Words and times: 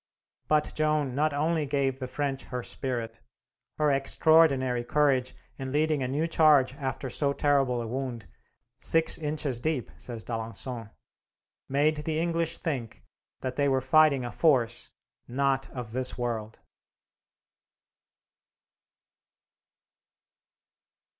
But 0.47 0.73
Joan 0.73 1.13
not 1.13 1.31
only 1.31 1.67
gave 1.67 1.99
the 1.99 2.07
French 2.07 2.45
her 2.45 2.63
spirit: 2.63 3.21
her 3.77 3.91
extraordinary 3.91 4.83
courage 4.83 5.35
in 5.59 5.71
leading 5.71 6.01
a 6.01 6.07
new 6.07 6.25
charge 6.25 6.73
after 6.73 7.07
so 7.07 7.33
terrible 7.33 7.83
a 7.83 7.85
wound, 7.85 8.25
"six 8.79 9.19
inches 9.19 9.59
deep," 9.59 9.91
says 9.97 10.23
D'Alencon, 10.23 10.89
made 11.69 11.97
the 11.97 12.17
English 12.19 12.57
think 12.57 13.03
that 13.41 13.57
they 13.57 13.69
were 13.69 13.79
fighting 13.79 14.25
a 14.25 14.31
force 14.31 14.89
not 15.27 15.69
of 15.69 15.91
this 15.91 16.17
world. 16.17 16.61